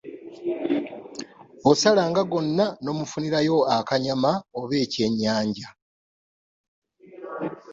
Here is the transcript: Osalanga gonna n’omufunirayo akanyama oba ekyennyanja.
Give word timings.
Osalanga 1.69 2.21
gonna 2.31 2.65
n’omufunirayo 2.83 3.57
akanyama 3.77 4.31
oba 4.59 4.75
ekyennyanja. 4.83 5.69